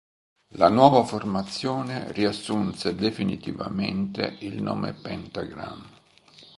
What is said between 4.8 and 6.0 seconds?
Pentagram.